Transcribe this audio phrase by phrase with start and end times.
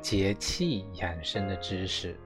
[0.00, 2.16] 节气养生的知识，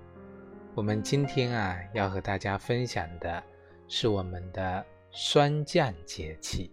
[0.77, 3.43] 我们今天啊要和大家分享的
[3.89, 6.71] 是我们的霜降节气。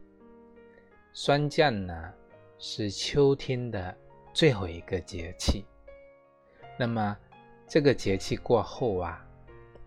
[1.11, 2.13] 霜降呢
[2.59, 3.97] 是秋天的
[4.31, 5.65] 最后一个节气，
[6.77, 7.17] 那么
[7.67, 9.25] 这个节气过后啊，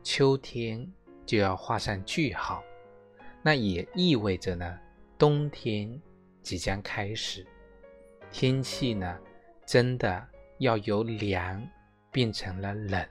[0.03, 0.85] 秋天
[1.25, 2.61] 就要画上句号，
[3.41, 4.79] 那也意味着呢
[5.17, 6.03] 冬天
[6.43, 7.47] 即将开始，
[8.33, 9.17] 天气呢
[9.65, 10.29] 真的。
[10.59, 11.67] 要由凉
[12.11, 13.07] 变成了冷。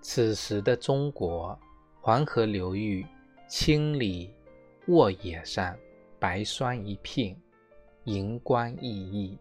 [0.00, 1.58] 此时的中国
[2.00, 3.04] 黄河流域
[3.48, 4.32] 千里
[4.86, 5.76] 沃野上
[6.20, 7.36] 白霜一片，
[8.04, 9.38] 银光熠熠；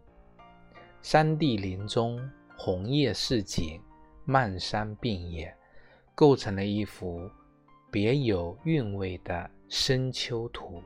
[1.01, 2.19] 山地林中
[2.57, 3.79] 红叶似锦，
[4.25, 5.55] 漫山遍野，
[6.15, 7.29] 构成了一幅。
[7.93, 10.81] 别有韵味的深秋图。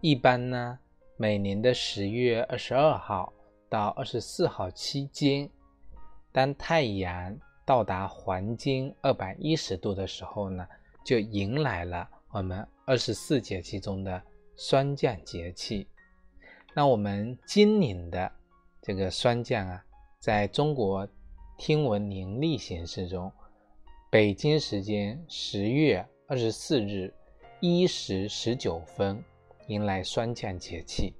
[0.00, 0.78] 一般呢，
[1.16, 3.32] 每年的十月二十二号
[3.68, 5.50] 到二十四号期间，
[6.30, 10.64] 当太阳到达黄金二百一十度的时候呢，
[11.04, 14.22] 就迎来了我们二十四节气中的
[14.54, 15.88] 霜降节气。
[16.74, 18.37] 那我们今年的。
[18.88, 19.84] 这个霜降啊，
[20.18, 21.06] 在中国
[21.58, 23.30] 天文年历显示中，
[24.08, 27.12] 北京时间十月二十四日
[27.60, 29.22] 一时十九分
[29.66, 31.12] 迎来霜降节气。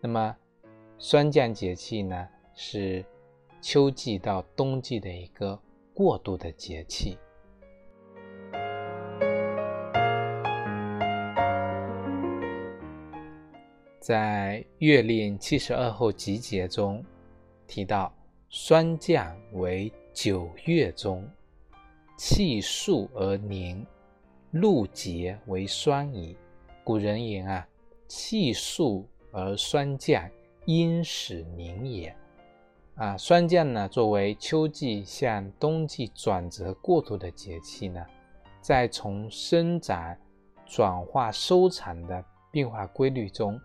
[0.00, 0.36] 那么，
[1.00, 3.04] 霜降节气呢，是
[3.60, 5.60] 秋季到冬季的一个
[5.92, 7.18] 过渡的节气。
[14.10, 17.00] 在《月令七十二候集解》中
[17.68, 18.12] 提到，
[18.48, 21.24] 霜降为九月中，
[22.16, 23.86] 气肃而凝，
[24.50, 26.36] 露结为霜矣。
[26.82, 27.64] 古人言啊，
[28.08, 30.28] 气肃而霜降，
[30.64, 32.12] 因始凝也。
[32.96, 38.04] 啊，霜降呢，作为秋季向冬季转折过渡的节气呢，
[38.60, 40.16] 在从生长、
[40.66, 43.56] 转化、收藏的变化规律中。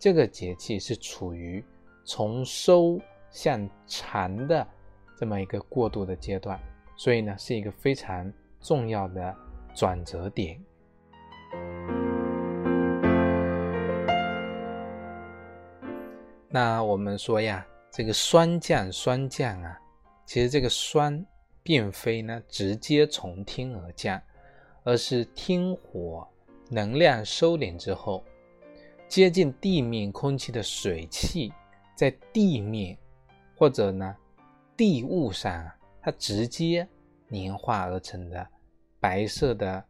[0.00, 1.62] 这个节气是处于
[2.06, 2.98] 从收
[3.30, 4.66] 向长的
[5.14, 6.58] 这么一个过渡的阶段，
[6.96, 9.36] 所以呢是一个非常重要的
[9.74, 10.58] 转折点。
[16.48, 19.78] 那我们说呀，这个霜降霜降啊，
[20.24, 21.22] 其实这个霜
[21.62, 24.18] 并非呢直接从天而降，
[24.82, 26.26] 而是天火
[26.70, 28.24] 能量收敛之后。
[29.10, 31.52] 接近地面空气的水汽，
[31.96, 32.96] 在地面
[33.56, 34.16] 或者呢
[34.76, 35.68] 地物上，
[36.00, 36.86] 它直接
[37.26, 38.46] 凝化而成的
[39.00, 39.84] 白色的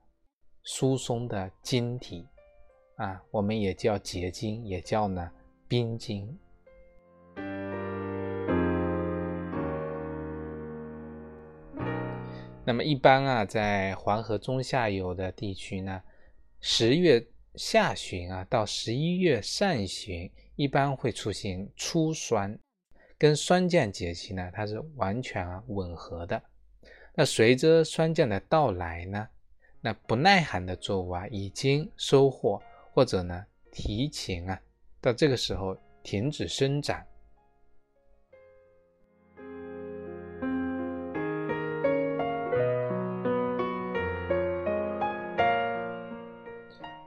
[0.62, 2.26] 疏松的晶体
[2.96, 5.30] 啊，我们也叫结晶，也叫呢
[5.68, 6.38] 冰晶。
[12.64, 16.00] 那么一般啊，在黄河中下游的地区呢，
[16.62, 17.22] 十月。
[17.54, 22.56] 下旬啊，到十一月上旬，一般会出现初霜，
[23.18, 26.42] 跟霜降节气呢，它是完全啊吻合的。
[27.14, 29.28] 那随着霜降的到来呢，
[29.80, 32.62] 那不耐寒的作物啊，已经收获
[32.92, 34.60] 或者呢提前啊，
[35.00, 37.04] 到这个时候停止生长。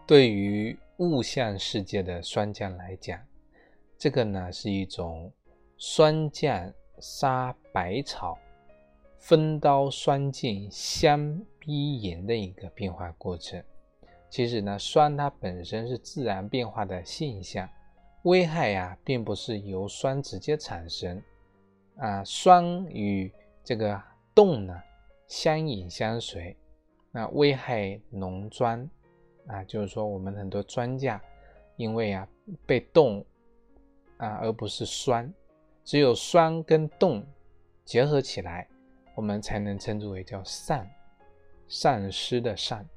[0.05, 3.17] 对于物象世界的霜降来讲，
[3.97, 5.31] 这个呢是一种
[5.77, 8.37] 霜降杀百草、
[9.17, 13.63] 分刀霜剑相逼炎的一个变化过程。
[14.29, 17.69] 其实呢，霜它本身是自然变化的现象，
[18.23, 21.21] 危害呀并不是由霜直接产生
[21.95, 23.31] 啊，霜与
[23.63, 24.01] 这个
[24.35, 24.77] 冻呢
[25.27, 26.57] 相引相随，
[27.09, 28.89] 那危害农庄。
[29.47, 31.21] 啊，就是说，我们很多专家，
[31.75, 32.27] 因为啊
[32.65, 33.25] 被冻
[34.17, 35.31] 啊，而不是酸，
[35.83, 37.25] 只有酸跟冻
[37.83, 38.67] 结合起来，
[39.15, 40.89] 我们才能称之为叫善，
[41.67, 42.87] 善施的善。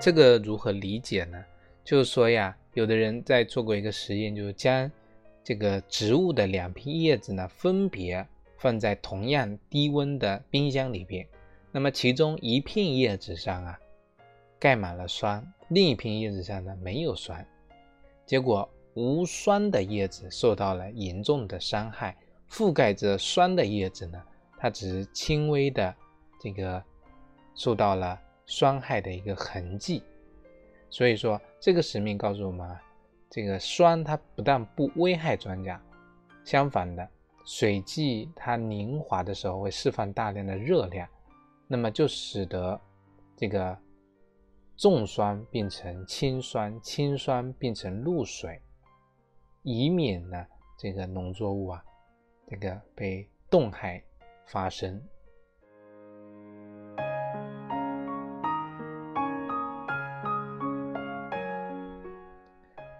[0.00, 1.42] 这个如何理解呢？
[1.84, 4.90] 就是说呀，有的人在做过一个实验，就是将
[5.44, 8.26] 这个植物的两片叶子呢，分别
[8.58, 11.26] 放在同样低温的冰箱里边。
[11.70, 13.78] 那么其中一片叶子上啊，
[14.58, 17.44] 盖满了霜，另一片叶子上呢没有霜。
[18.24, 22.16] 结果无霜的叶子受到了严重的伤害，
[22.48, 24.22] 覆盖着霜的叶子呢，
[24.58, 25.94] 它只是轻微的
[26.40, 26.82] 这个
[27.54, 30.02] 受到了霜害的一个痕迹。
[30.88, 32.82] 所以说，这个使命告诉我们啊，
[33.34, 35.80] 这个霜它不但不危害庄稼，
[36.44, 37.08] 相反的，
[37.46, 41.08] 水剂它凝滑的时候会释放大量的热量，
[41.66, 42.78] 那么就使得
[43.34, 43.74] 这个
[44.76, 48.60] 重霜变成轻霜，轻霜变成露水，
[49.62, 50.46] 以免呢
[50.76, 51.82] 这个农作物啊
[52.46, 54.04] 这个被冻害
[54.44, 55.02] 发生。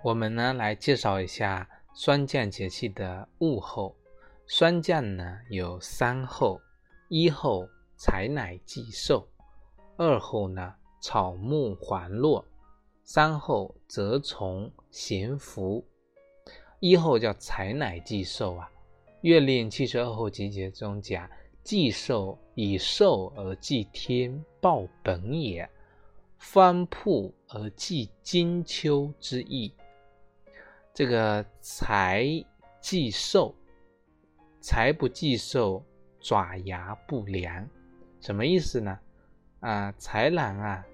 [0.02, 3.94] 我们呢来介绍一下霜降节气的物候。
[4.48, 6.60] 霜降呢有三候：
[7.08, 9.28] 一候采乃祭寿，
[9.96, 12.44] 二候呢草木还落，
[13.04, 15.84] 三候蛰虫咸服。
[16.80, 18.68] 一候叫采乃祭寿啊，
[19.20, 21.30] 《月令七十二候集结》中讲：
[21.62, 25.64] 祭寿以寿而祭天，报本也；
[26.38, 29.72] 方铺而祭金秋之意。
[30.94, 32.26] 这个财
[32.82, 33.54] 既寿，
[34.60, 35.82] 财不既寿，
[36.20, 37.66] 爪牙不良，
[38.20, 38.98] 什么意思呢？
[39.60, 40.84] 啊，豺狼啊，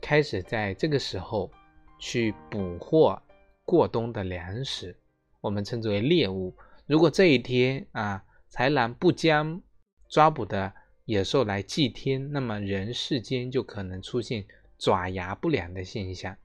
[0.00, 1.48] 开始在这个时候
[1.96, 3.22] 去捕获
[3.64, 4.98] 过冬的粮食，
[5.40, 6.52] 我们称之为猎物。
[6.86, 9.62] 如果这一天啊，豺狼不将
[10.08, 10.72] 抓捕的
[11.04, 14.44] 野兽来祭天，那么人世间就可能出现
[14.76, 16.36] 爪牙不良的现象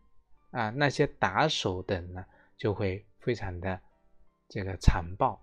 [0.51, 0.69] 啊。
[0.69, 2.24] 那些打手等呢？
[2.61, 3.81] 就会非常的
[4.47, 5.41] 这个残暴。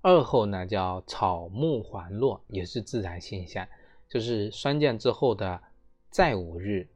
[0.00, 3.68] 二后呢叫草木还落，也是自然现象，
[4.08, 5.62] 就是霜降之后的
[6.08, 6.88] 再五日，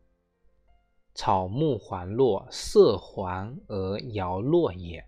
[1.13, 5.07] 草木还落，色黄而摇落也。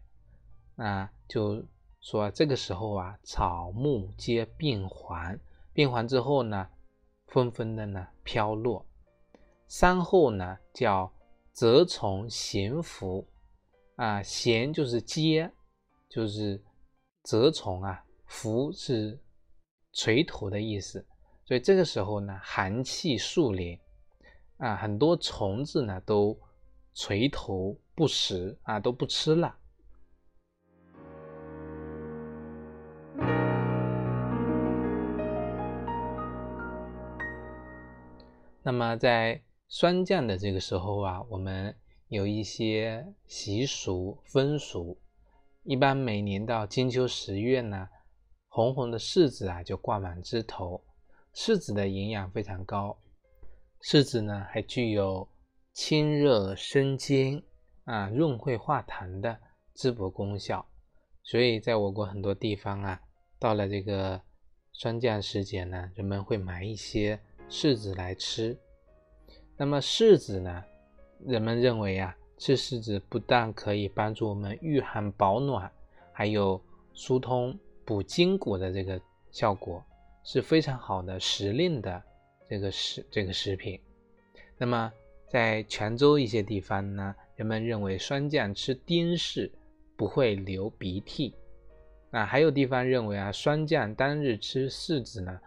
[0.74, 1.64] 那就
[2.02, 5.38] 说这个时候啊，草木皆变黄。
[5.78, 6.69] 变黄之后呢，
[7.28, 8.84] 纷纷的呢飘落。
[9.69, 11.08] 三后呢叫
[11.54, 13.25] 蛰虫咸伏，
[13.94, 15.48] 啊咸就是接，
[16.08, 16.60] 就是
[17.22, 19.16] 蛰虫啊，伏是
[19.92, 21.06] 垂头的意思。
[21.44, 23.78] 所以这个时候呢，寒气肃连，
[24.56, 26.36] 啊很多虫子呢都
[26.92, 29.56] 垂头不食啊都不吃了。
[38.62, 41.74] 那么在霜降的这个时候啊，我们
[42.08, 44.98] 有一些习俗风俗。
[45.62, 47.88] 一般每年到金秋十月呢，
[48.48, 50.82] 红红的柿子啊就挂满枝头。
[51.34, 52.98] 柿子的营养非常高，
[53.82, 55.28] 柿子呢还具有
[55.72, 57.42] 清热生津
[57.84, 59.38] 啊、润肺化痰的
[59.72, 60.66] 滋补功效。
[61.22, 63.00] 所以在我国很多地方啊，
[63.38, 64.20] 到了这个
[64.72, 67.20] 霜降时节呢，人们会买一些。
[67.50, 68.57] 柿子来吃，
[69.57, 70.62] 那么柿子呢？
[71.25, 75.71] 人们认为啊，吃柿子不但可以帮助我们御寒保暖，
[76.12, 76.61] 还有
[76.93, 79.00] 疏通补筋骨的这个
[79.31, 79.83] 效果，
[80.25, 82.02] 是非常好的时令的
[82.50, 83.81] 这个食这个食品。
[84.59, 84.93] 那么
[85.28, 89.50] 在泉州一些地方呢，人们认为霜降吃丁柿
[89.97, 91.35] 不会流鼻涕，
[92.11, 95.40] 啊，还有地方认为啊，霜降当日吃柿子呢。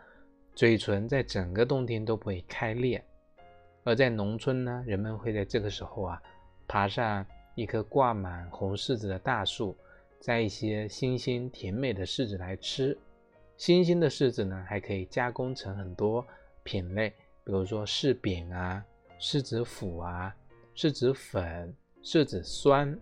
[0.61, 3.03] 嘴唇在整个冬天都不会开裂，
[3.83, 6.21] 而在农村呢，人们会在这个时候啊，
[6.67, 7.25] 爬上
[7.55, 9.75] 一棵挂满红柿子的大树，
[10.19, 12.95] 摘一些新鲜甜美的柿子来吃。
[13.57, 16.23] 新鲜的柿子呢，还可以加工成很多
[16.61, 17.09] 品类，
[17.43, 18.85] 比如说柿饼啊、
[19.19, 20.31] 柿子腐啊、
[20.75, 22.95] 柿子粉、柿子酸、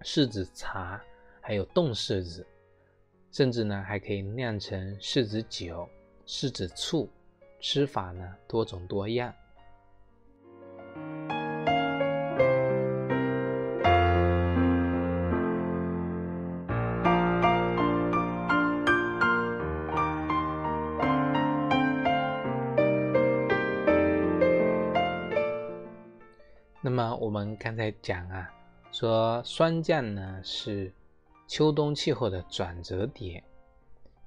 [0.00, 0.98] 柿子茶，
[1.42, 2.46] 还有冻柿子，
[3.30, 5.86] 甚至呢，还可以酿成柿子酒。
[6.32, 7.10] 是指醋
[7.58, 9.34] 吃法呢多种多样。
[26.80, 28.48] 那么我们刚才讲啊
[28.92, 30.92] 说霜降呢是
[31.48, 33.42] 秋冬气候的转折点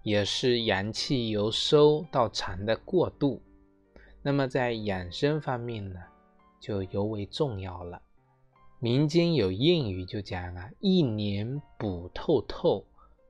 [0.04, 3.42] 也是阳气由收到藏的过渡。
[4.22, 6.00] 那么在养生方面呢，
[6.60, 8.02] 就尤为重要了。
[8.80, 12.86] 民间有谚语就讲啊，一年补透透，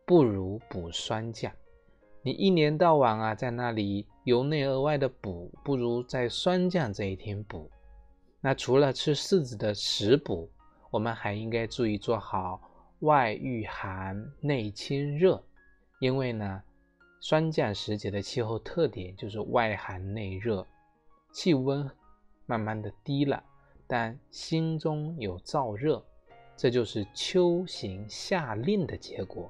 [0.06, 1.52] 不如补霜降。
[2.24, 7.70] 你一年到晚啊在那里由内而外的补，不如在霜降这一天补。
[8.42, 10.50] 那除了吃柿子的食补，
[10.90, 12.62] 我们还应该注意做好
[13.00, 15.44] 外御寒内清热，
[16.04, 16.62] 因为呢，
[17.22, 20.68] 霜降时节的气候特点就是外寒内热。
[21.32, 21.90] 气温
[22.46, 23.42] 慢慢的低了，
[23.88, 26.04] 但心中有燥热，
[26.58, 29.50] 这就是秋行夏令的结果。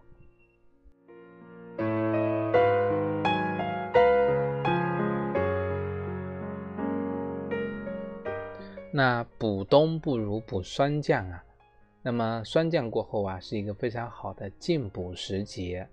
[8.91, 11.43] 那补冬不如补霜降啊，
[12.03, 15.89] 那么霜降过后啊，是一个非常好的进补时节。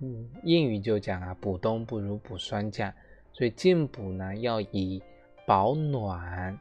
[0.00, 2.92] 嗯，谚语就讲啊，补冬不如补霜降，
[3.32, 5.02] 所以进补呢要以。
[5.46, 6.56] 保暖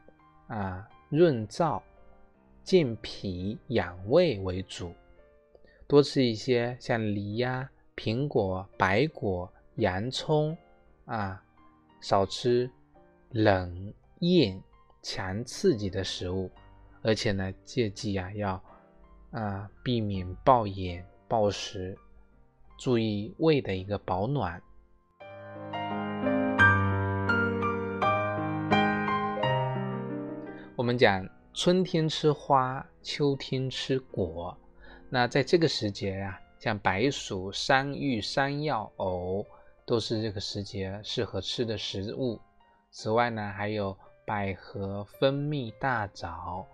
[0.47, 1.79] 啊，润燥、
[2.63, 4.91] 健脾、养胃为主，
[5.85, 10.57] 多吃一些像梨呀、苹果、白果、洋葱
[11.05, 11.43] 啊，
[12.01, 12.67] 少吃
[13.29, 14.59] 冷、硬、
[15.03, 16.49] 强刺激的食物，
[17.03, 18.63] 而且呢，切记啊，要
[19.29, 21.95] 啊避免暴饮暴食，
[22.79, 24.61] 注意胃的一个保暖。
[30.77, 34.57] 我们讲春天吃花，秋天吃果。
[35.09, 39.45] 那在这个时节呀，像白薯、山芋、山药、藕，
[39.85, 42.39] 都是这个时节适合吃的食物。
[42.91, 43.93] 此外呢，还有
[44.25, 46.65] 百合、蜂蜜、大枣、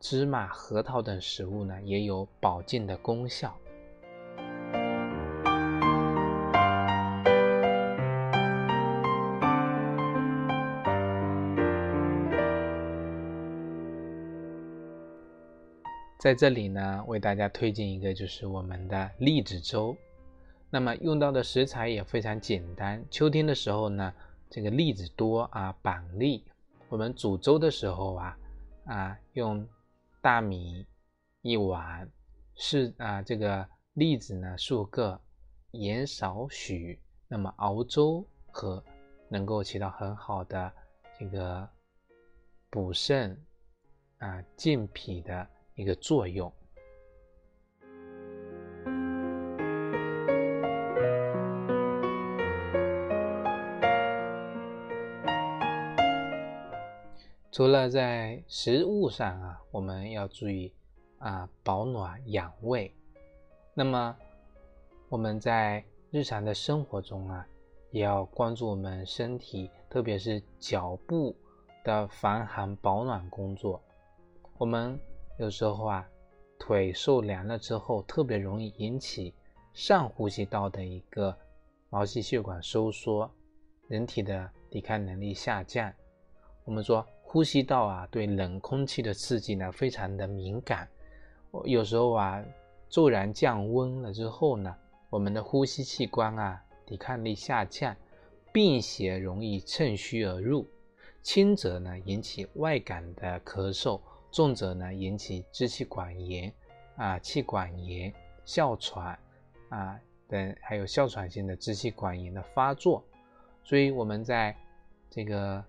[0.00, 3.56] 芝麻、核桃等食物呢，也有保健的功效。
[16.22, 19.96] 在这里呢，为大家推荐一个，就是我们的栗子粥。
[20.70, 23.04] 那么用到的食材也非常简单。
[23.10, 24.14] 秋天的时候呢，
[24.48, 26.44] 这个栗子多啊，板栗。
[26.88, 28.38] 我们煮粥的时候啊，
[28.84, 29.66] 啊，用
[30.20, 30.86] 大米
[31.40, 32.08] 一碗，
[32.54, 35.20] 是啊，这个栗子呢数个，
[35.72, 38.80] 盐少许，那么熬粥喝，
[39.28, 40.72] 能够起到很好的
[41.18, 41.68] 这个
[42.70, 43.36] 补肾
[44.18, 45.48] 啊、健脾的。
[45.74, 46.52] 一个作用。
[57.50, 60.72] 除了在食物上啊，我们要注意
[61.18, 62.94] 啊保暖养胃。
[63.74, 64.16] 那么
[65.08, 67.46] 我们在日常的生活中啊，
[67.90, 71.36] 也要关注我们身体，特别是脚部
[71.84, 73.80] 的防寒保暖工作。
[74.58, 74.98] 我们。
[75.38, 76.08] 有时候啊，
[76.58, 79.34] 腿受凉了之后，特别容易引起
[79.72, 81.36] 上呼吸道的一个
[81.88, 83.30] 毛细血管收缩，
[83.88, 85.92] 人体的抵抗能力下降。
[86.64, 90.88] 我们说呼吸道啊，对冷空气的刺激呢，非常的敏感。
[91.64, 92.44] 有时候啊，
[92.88, 94.74] 骤然降温了之后呢，
[95.10, 97.96] 我们的呼吸器官啊，抵抗力下降，
[98.52, 100.66] 病邪容易趁虚而入，
[101.22, 103.98] 轻则呢引起外感的咳嗽。
[104.32, 106.52] 重者呢引起支气管炎
[106.96, 108.12] 啊、气管炎、
[108.44, 109.18] 哮喘
[109.68, 113.04] 啊等，还有哮喘性的支气管炎的发作。
[113.62, 114.56] 所以我们在
[115.10, 115.62] 这个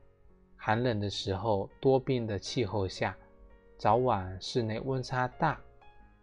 [0.56, 3.16] 寒冷的时候、多病的气候下，
[3.78, 5.60] 早晚室内温差大，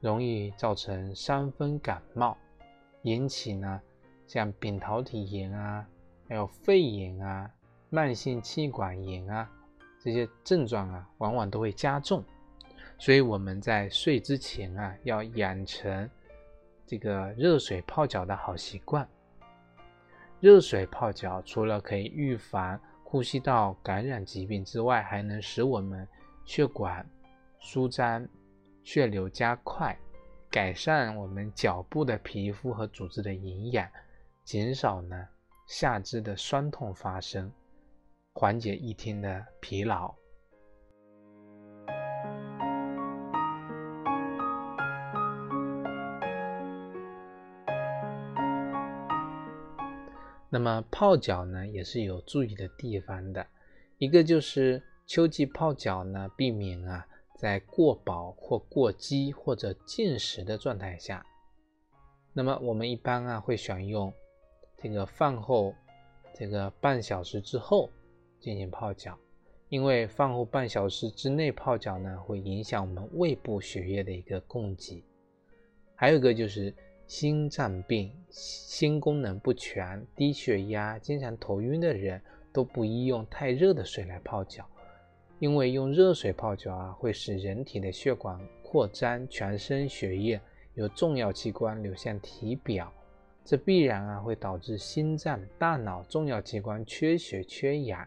[0.01, 2.37] 容易造成伤风感冒，
[3.03, 3.81] 引起呢
[4.27, 5.87] 像扁桃体炎啊、
[6.27, 7.51] 还有肺炎啊、
[7.91, 9.51] 慢性气管炎啊。
[10.03, 12.25] 这些症状啊，往往都会加重，
[12.99, 16.09] 所以我们在睡之前啊，要养成
[16.87, 19.07] 这个热水泡脚的好习惯。
[20.41, 26.09] 热水泡脚除了可以预防呼吸道感染疾病之外，还能使我们
[26.47, 27.07] 血管
[27.59, 28.27] 舒张、
[28.83, 29.95] 血流加快，
[30.51, 33.87] 改善我们脚部的皮肤和组织的营养，
[34.45, 35.29] 减少呢
[35.67, 37.53] 下肢的酸痛发生。
[38.33, 40.15] 缓解一天的疲劳。
[50.53, 53.47] 那么泡脚呢，也是有注意的地方的。
[53.99, 57.07] 一个就是秋季泡脚呢，避免啊
[57.37, 61.25] 在过饱或过饥或者进食的状态下，
[62.33, 64.13] 那么我们一般啊会选用
[64.77, 65.75] 这个饭后
[66.35, 67.89] 这个半小时之后
[68.41, 69.17] 进行泡脚，
[69.69, 75.05] 因为饭后半小时之内泡脚呢，会影响我们胃部血液的一个供给。
[75.95, 76.75] 还有一个就是
[77.07, 82.21] 心脏病、心功能不全、低血压、经常头晕的人
[82.53, 84.67] 都不宜用太热的水来泡脚。
[85.39, 90.41] 因为用热水泡脚啊，会使人体的血管扩张，全身血液
[90.75, 92.93] 由重要器官流向体表，
[93.45, 98.07] 这必然啊会导致心脏、大脑重要器官缺血缺氧。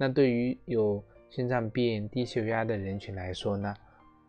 [0.00, 3.74] 那对于有心脏病、低血压的人群来说呢，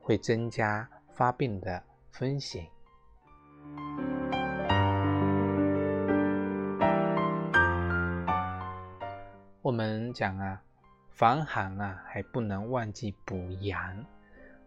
[0.01, 2.65] 会增加发病的风险。
[9.61, 10.61] 我们讲啊。
[11.11, 14.05] 防寒啊，还不能忘记补阳。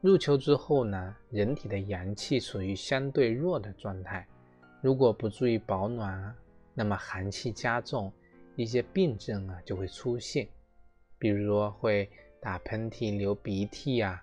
[0.02, 4.26] 入秋之后呢，人体的阳气处于相对弱的状态，
[4.82, 6.35] 如果不注意保暖，
[6.75, 8.12] 那么寒气加重，
[8.54, 10.47] 一些病症啊就会出现，
[11.23, 12.11] 比如说会
[12.41, 14.21] 打喷嚏、流鼻涕啊。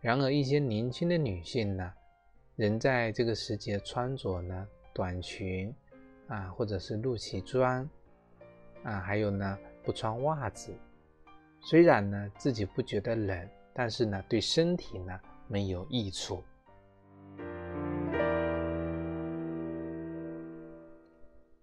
[0.00, 1.92] 然而，一些年轻的女性呢，
[2.56, 5.70] 仍在这个时节穿着呢短裙
[6.28, 7.86] 啊，或者是露脐装
[8.84, 10.72] 啊，还有呢不穿袜子。
[11.60, 16.42] 虽然呢自己不觉得冷，但是呢对身体呢没有益处。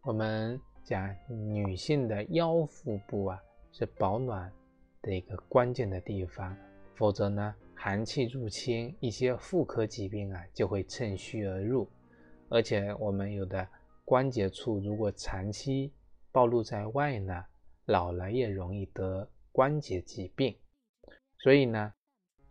[0.03, 4.53] 我们讲女性的腰腹部啊是保暖
[5.01, 6.55] 的一个关键的地方，
[6.95, 11.89] 否则呢寒气入侵，一些妇科疾病啊就会趁虚而入。
[12.49, 13.67] 而且我们有的
[14.05, 15.93] 关节处如果长期
[16.31, 17.45] 暴露在外呢，
[17.85, 19.27] 老了也容易得。
[19.49, 20.55] 关节疾病，
[21.39, 21.91] 所以呢，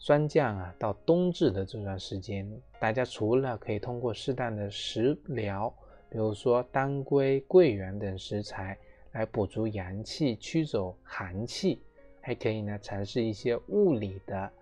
[0.01, 2.45] 霜降啊，到冬至的这段时间，
[2.81, 5.73] 大家除了可以通过适当的食疗，
[6.11, 8.77] 比如说当归、桂圆等食材
[9.13, 11.81] 来补足阳气、驱走寒气，
[12.27, 14.53] 还可以呢尝试一些物理的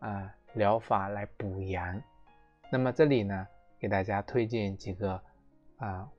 [0.00, 2.02] 啊疗法来补阳。
[2.68, 3.46] 那么这里呢，
[3.78, 5.22] 给大家推荐几个
[5.76, 6.10] 啊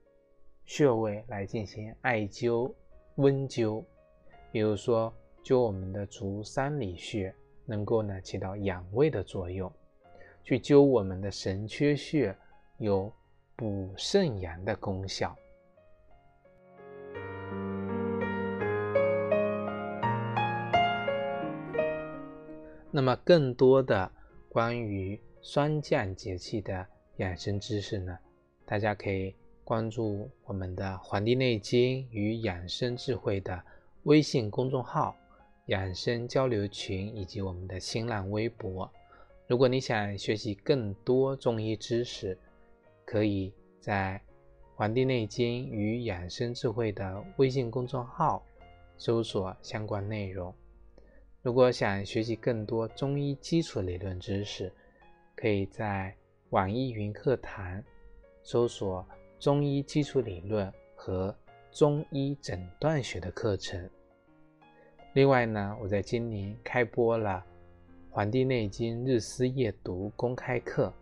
[0.64, 2.74] 穴位来进行艾灸、
[3.16, 3.84] 温灸，
[4.50, 5.14] 比如说。
[5.44, 7.36] 灸我们的足三里穴，
[7.66, 9.70] 能够呢起到养胃的作用；
[10.42, 12.34] 去灸我们的神阙穴，
[12.78, 13.12] 有
[13.58, 15.36] 补肾阳的功效。
[22.96, 24.12] 那么，更多的
[24.48, 26.86] 关于霜降节气的
[27.18, 28.16] 养生知识呢，
[28.68, 33.60] 大家可以关注我们的《黄帝内经与养生智慧》的
[34.04, 35.16] 微信公众号。
[35.68, 38.88] 养生交流群以及我们的新浪微博。
[39.48, 42.38] 如果你想学习更多中医知识，
[43.06, 44.22] 可以在
[44.76, 48.46] 《黄帝内经与养生智慧》的微信公众号
[48.98, 50.54] 搜索相关内容。
[51.44, 54.72] 如果想学习更多中医基础理论知识，
[55.36, 56.16] 可以在
[56.52, 57.84] 网易云课堂
[58.42, 59.06] 搜索
[59.38, 61.36] “中医基础理论”和
[61.70, 63.90] “中医诊断学”的课程。
[65.12, 67.44] 另外呢，我在今年开播了
[68.14, 70.94] 《黄帝内经日思夜读》公开课，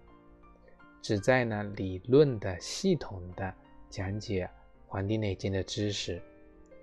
[1.04, 3.54] 旨在呢理论的系统的
[3.92, 4.46] 讲解
[4.88, 6.20] 《黄帝内经》的知识。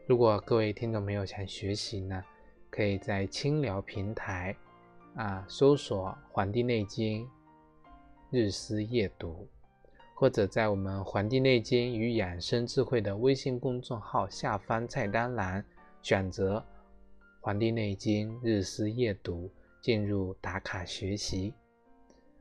[0.07, 2.25] 如果各位听众朋友想学习呢，
[2.71, 4.55] 可以在清聊平台
[5.15, 7.29] 啊搜索《黄帝内经
[8.31, 9.49] 日思夜读》，
[10.15, 15.65] 或者在我们《黄帝内经与养生智慧》的微信公众号下方菜单栏
[16.03, 16.59] 选择。
[17.41, 19.47] 《黄帝内经日思夜读》
[19.81, 21.55] 进入打卡学习。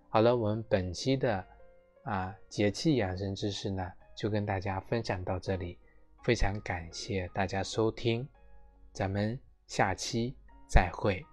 [0.09, 1.45] 好了，我们本期的
[2.03, 5.77] 啊节气养生知识呢，就跟大家分享到这里。
[6.23, 8.27] 非常感谢大家收听，
[8.91, 10.33] 咱们下期
[10.67, 11.23] 再会。